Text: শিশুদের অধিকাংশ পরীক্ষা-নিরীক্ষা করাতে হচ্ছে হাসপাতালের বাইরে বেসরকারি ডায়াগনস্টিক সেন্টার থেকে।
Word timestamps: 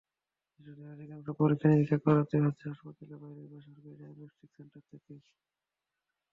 শিশুদের 0.49 0.87
অধিকাংশ 0.91 1.27
পরীক্ষা-নিরীক্ষা 1.39 1.99
করাতে 2.05 2.35
হচ্ছে 2.39 2.65
হাসপাতালের 2.69 3.17
বাইরে 3.21 3.41
বেসরকারি 3.51 3.95
ডায়াগনস্টিক 3.99 4.49
সেন্টার 4.55 4.81
থেকে। 4.89 5.13